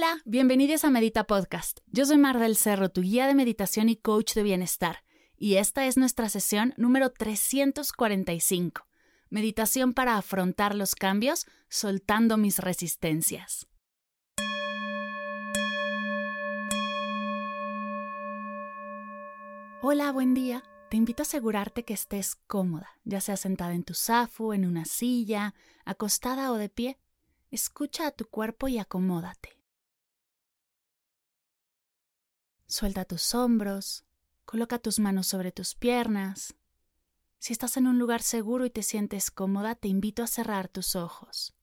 [0.00, 1.80] Hola, bienvenidos a Medita Podcast.
[1.88, 5.02] Yo soy Mar del Cerro, tu guía de meditación y coach de bienestar,
[5.36, 8.86] y esta es nuestra sesión número 345.
[9.28, 13.66] Meditación para afrontar los cambios soltando mis resistencias.
[19.82, 20.62] Hola, buen día.
[20.90, 24.84] Te invito a asegurarte que estés cómoda, ya sea sentada en tu zafu, en una
[24.84, 27.00] silla, acostada o de pie.
[27.50, 29.57] Escucha a tu cuerpo y acomódate.
[32.68, 34.04] Suelta tus hombros,
[34.44, 36.54] coloca tus manos sobre tus piernas.
[37.38, 40.94] Si estás en un lugar seguro y te sientes cómoda, te invito a cerrar tus
[40.94, 41.54] ojos.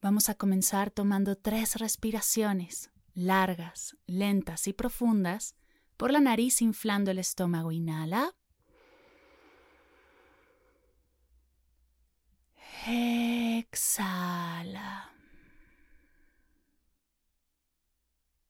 [0.00, 5.56] Vamos a comenzar tomando tres respiraciones, largas, lentas y profundas,
[5.98, 7.70] por la nariz inflando el estómago.
[7.70, 8.34] Inhala.
[12.86, 15.15] Exhala.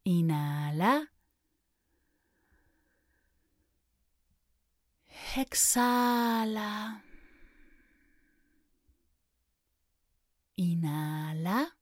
[0.07, 1.11] Inhala.
[5.37, 7.03] Exhala.
[10.55, 11.77] Inhala.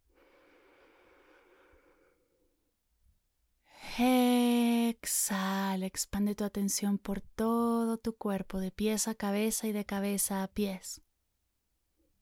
[3.98, 10.42] Exhala, expande tu atención por todo tu cuerpo, de pies a cabeza y de cabeza
[10.42, 11.02] a pies.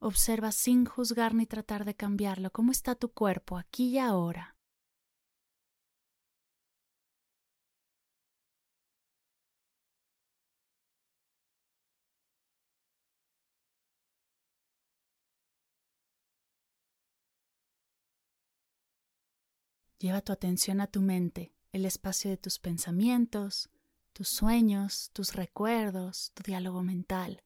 [0.01, 4.52] Observa sin juzgar ni tratar de cambiarlo cómo está tu cuerpo aquí y ahora.
[20.03, 23.71] Lleva tu atención a tu mente, el espacio de tus pensamientos,
[24.13, 27.45] tus sueños, tus recuerdos, tu diálogo mental.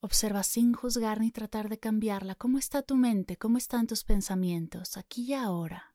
[0.00, 4.98] Observa sin juzgar ni tratar de cambiarla cómo está tu mente, cómo están tus pensamientos,
[4.98, 5.94] aquí y ahora.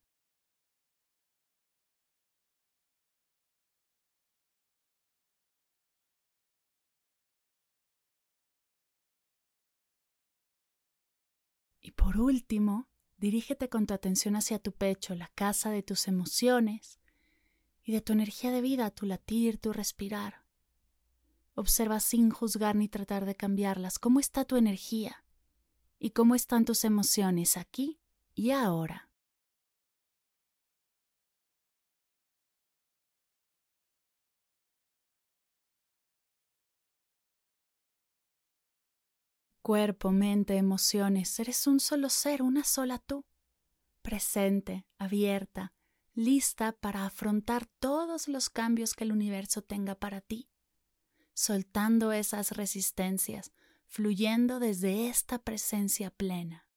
[11.81, 12.87] Y por último,
[13.17, 16.99] Dirígete con tu atención hacia tu pecho, la casa de tus emociones
[17.83, 20.43] y de tu energía de vida, tu latir, tu respirar.
[21.53, 25.23] Observa sin juzgar ni tratar de cambiarlas cómo está tu energía
[25.99, 27.99] y cómo están tus emociones aquí
[28.33, 29.04] y ahora.
[39.65, 43.25] Cuerpo, mente, emociones, eres un solo ser, una sola tú,
[44.03, 45.73] presente, abierta,
[46.13, 50.51] lista para afrontar todos los cambios que el universo tenga para ti,
[51.33, 53.53] soltando esas resistencias,
[53.87, 56.67] fluyendo desde esta presencia plena.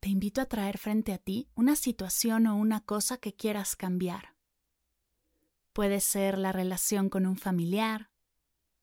[0.00, 4.39] Te invito a traer frente a ti una situación o una cosa que quieras cambiar
[5.72, 8.10] Puede ser la relación con un familiar,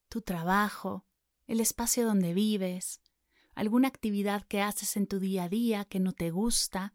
[0.10, 1.06] tu trabajo,
[1.46, 3.02] el espacio donde vives,
[3.56, 6.94] alguna actividad que haces en tu día a día que no te gusta,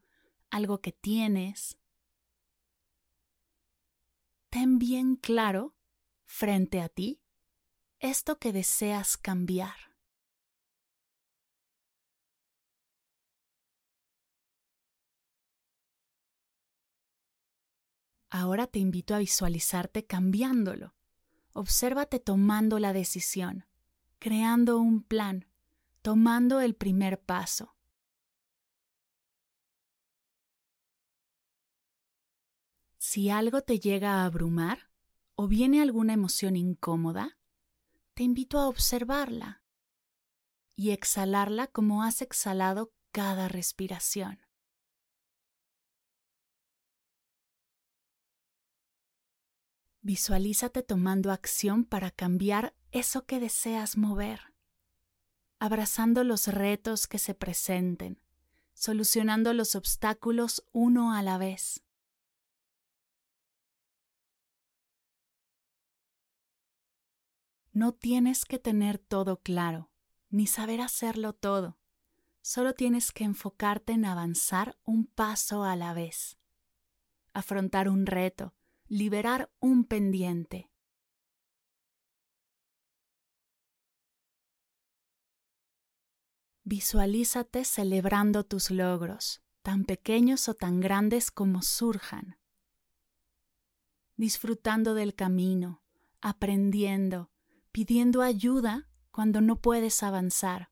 [0.51, 1.79] algo que tienes.
[4.49, 5.75] Ten bien claro,
[6.25, 7.23] frente a ti,
[7.99, 9.92] esto que deseas cambiar.
[18.35, 20.95] Ahora te invito a visualizarte cambiándolo.
[21.53, 23.67] Obsérvate tomando la decisión,
[24.19, 25.45] creando un plan,
[26.01, 27.77] tomando el primer paso.
[32.97, 34.89] Si algo te llega a abrumar
[35.35, 37.37] o viene alguna emoción incómoda,
[38.15, 39.63] te invito a observarla
[40.75, 44.41] y exhalarla como has exhalado cada respiración.
[50.05, 54.53] Visualízate tomando acción para cambiar eso que deseas mover,
[55.61, 58.21] abrazando los retos que se presenten,
[58.75, 61.85] solucionando los obstáculos uno a la vez.
[67.73, 69.89] No tienes que tener todo claro,
[70.31, 71.79] ni saber hacerlo todo,
[72.41, 76.39] solo tienes que enfocarte en avanzar un paso a la vez,
[77.33, 78.53] afrontar un reto,
[78.93, 80.71] liberar un pendiente.
[86.63, 92.37] Visualízate celebrando tus logros, tan pequeños o tan grandes como surjan.
[94.19, 95.83] Disfrutando del camino,
[96.21, 97.31] aprendiendo,
[97.73, 100.71] pidiendo ayuda cuando no puedes avanzar,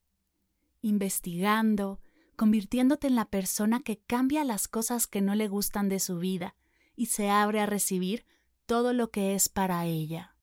[0.83, 2.03] investigando,
[2.37, 6.55] convirtiéndote en la persona que cambia las cosas que no le gustan de su vida
[7.01, 8.27] y se abre a recibir
[8.67, 10.37] todo lo que es para ella.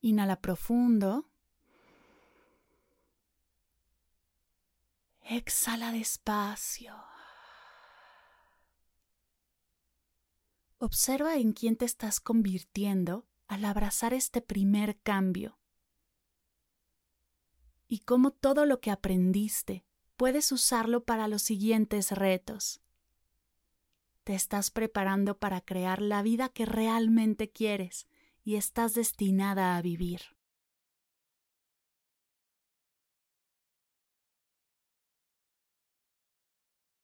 [0.00, 1.30] Inhala profundo.
[5.22, 6.96] Exhala despacio.
[10.78, 15.56] Observa en quién te estás convirtiendo al abrazar este primer cambio
[17.86, 19.84] y cómo todo lo que aprendiste
[20.16, 22.80] puedes usarlo para los siguientes retos.
[24.24, 28.06] Te estás preparando para crear la vida que realmente quieres
[28.42, 30.20] y estás destinada a vivir.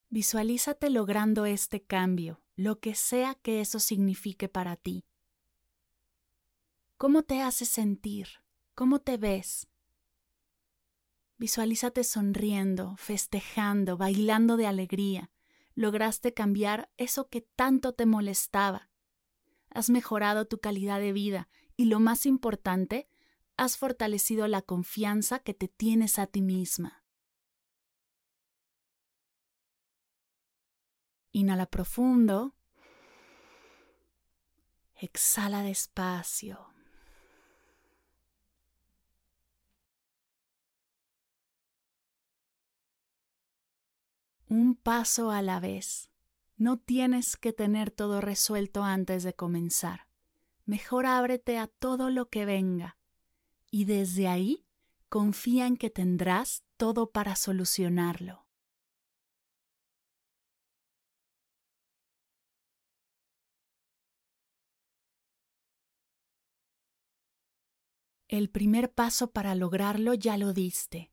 [0.09, 5.05] Visualízate logrando este cambio, lo que sea que eso signifique para ti.
[6.97, 8.29] ¿Cómo te hace sentir?
[8.75, 9.69] ¿Cómo te ves?
[11.40, 15.31] Visualízate sonriendo, festejando, bailando de alegría.
[15.75, 18.90] Lograste cambiar eso que tanto te molestaba.
[19.70, 21.48] Has mejorado tu calidad de vida
[21.78, 23.08] y lo más importante,
[23.56, 27.06] has fortalecido la confianza que te tienes a ti misma.
[31.32, 32.54] Inhala profundo.
[34.94, 36.69] Exhala despacio.
[44.50, 46.11] Un paso a la vez.
[46.56, 50.08] No tienes que tener todo resuelto antes de comenzar.
[50.64, 52.99] Mejor ábrete a todo lo que venga.
[53.70, 54.67] Y desde ahí
[55.08, 58.44] confía en que tendrás todo para solucionarlo.
[68.26, 71.12] El primer paso para lograrlo ya lo diste.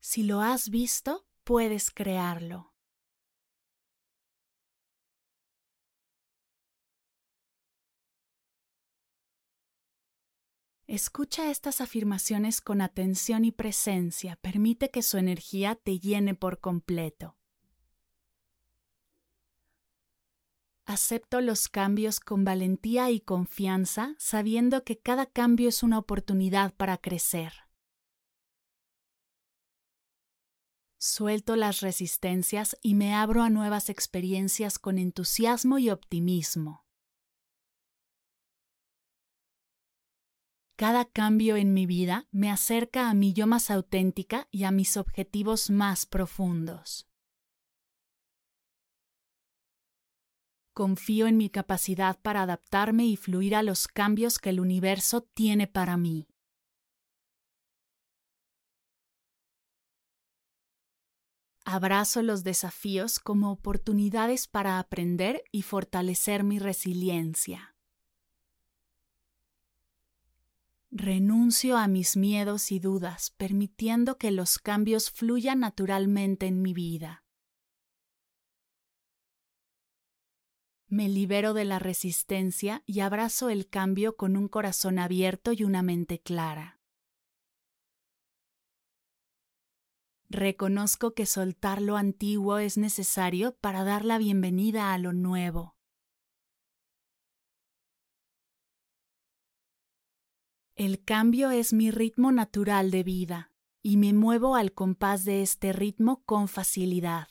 [0.00, 2.74] Si lo has visto, puedes crearlo.
[10.88, 14.34] Escucha estas afirmaciones con atención y presencia.
[14.42, 17.36] Permite que su energía te llene por completo.
[20.84, 26.98] Acepto los cambios con valentía y confianza, sabiendo que cada cambio es una oportunidad para
[26.98, 27.65] crecer.
[30.98, 36.86] Suelto las resistencias y me abro a nuevas experiencias con entusiasmo y optimismo.
[40.76, 44.96] Cada cambio en mi vida me acerca a mi yo más auténtica y a mis
[44.96, 47.08] objetivos más profundos.
[50.74, 55.66] Confío en mi capacidad para adaptarme y fluir a los cambios que el universo tiene
[55.66, 56.28] para mí.
[61.68, 67.74] Abrazo los desafíos como oportunidades para aprender y fortalecer mi resiliencia.
[70.92, 77.24] Renuncio a mis miedos y dudas, permitiendo que los cambios fluyan naturalmente en mi vida.
[80.86, 85.82] Me libero de la resistencia y abrazo el cambio con un corazón abierto y una
[85.82, 86.75] mente clara.
[90.28, 95.76] Reconozco que soltar lo antiguo es necesario para dar la bienvenida a lo nuevo.
[100.74, 103.52] El cambio es mi ritmo natural de vida
[103.82, 107.28] y me muevo al compás de este ritmo con facilidad.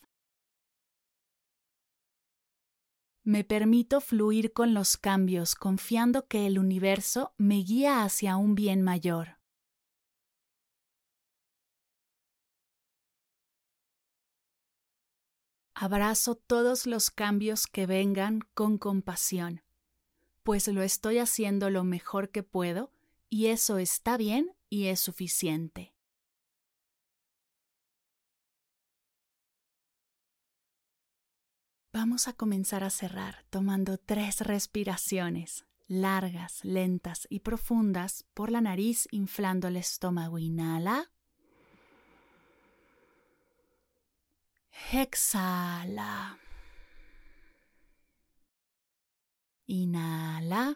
[3.24, 8.82] Me permito fluir con los cambios confiando que el universo me guía hacia un bien
[8.82, 9.38] mayor.
[15.76, 19.62] Abrazo todos los cambios que vengan con compasión,
[20.42, 22.94] pues lo estoy haciendo lo mejor que puedo
[23.30, 25.94] y eso está bien y es suficiente.
[31.92, 39.08] Vamos a comenzar a cerrar tomando tres respiraciones largas, lentas y profundas por la nariz,
[39.12, 40.40] inflando el estómago.
[40.40, 41.12] Inhala.
[44.76, 46.38] Exhala.
[49.68, 50.76] Inhala.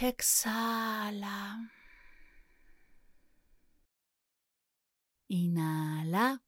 [0.00, 1.70] Exhala.
[5.28, 6.40] Inhala.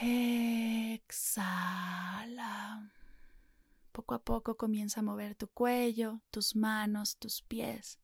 [0.00, 1.32] Exhala.
[3.92, 8.01] Poco a poco comienza a mover tu cuello, tus manos, tus pies.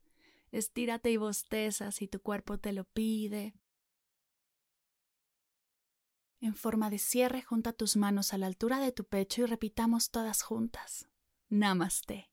[0.50, 3.54] Estírate y bosteza si tu cuerpo te lo pide.
[6.40, 10.10] En forma de cierre, junta tus manos a la altura de tu pecho y repitamos
[10.10, 11.08] todas juntas.
[11.48, 12.30] Namaste.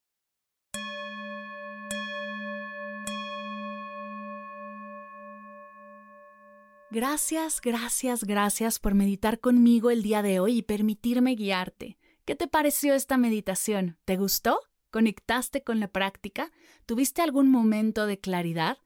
[6.91, 11.97] Gracias, gracias, gracias por meditar conmigo el día de hoy y permitirme guiarte.
[12.25, 13.97] ¿Qué te pareció esta meditación?
[14.05, 14.61] ¿Te gustó?
[14.95, 16.53] ¿Conectaste con la práctica?
[16.85, 18.77] ¿Tuviste algún momento de claridad?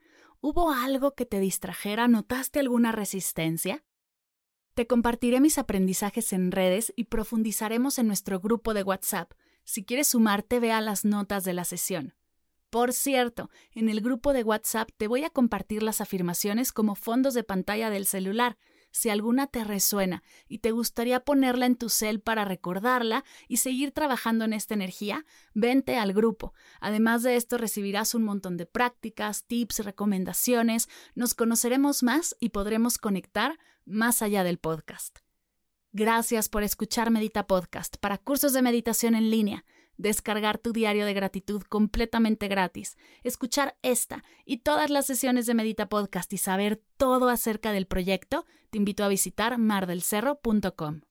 [0.42, 2.08] ¿Hubo algo que te distrajera?
[2.08, 3.84] ¿Notaste alguna resistencia?
[4.74, 9.34] Te compartiré mis aprendizajes en redes y profundizaremos en nuestro grupo de WhatsApp.
[9.66, 12.16] Si quieres sumarte, vea las notas de la sesión.
[12.72, 17.36] Por cierto, en el grupo de WhatsApp te voy a compartir las afirmaciones como fondos
[17.36, 18.58] de pantalla del celular.
[18.92, 23.92] Si alguna te resuena y te gustaría ponerla en tu cel para recordarla y seguir
[23.92, 26.54] trabajando en esta energía, vente al grupo.
[26.82, 32.98] Además de esto recibirás un montón de prácticas, tips, recomendaciones, nos conoceremos más y podremos
[32.98, 35.20] conectar más allá del podcast.
[35.92, 39.66] Gracias por escuchar Medita Podcast para cursos de meditación en línea
[40.00, 45.90] descargar tu diario de gratitud completamente gratis, escuchar esta y todas las sesiones de Medita
[45.90, 51.02] Podcast y saber todo acerca del proyecto, te invito a visitar mardelcerro.com.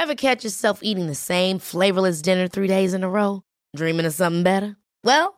[0.00, 3.42] Ever catch yourself eating the same flavorless dinner three days in a row?
[3.76, 4.76] Dreaming of something better?
[5.04, 5.37] Well,